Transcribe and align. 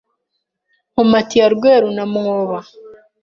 Nkomati 0.91 1.35
ya 1.39 1.47
Rweru 1.53 1.87
na 1.95 2.03
mwoba 2.11 2.57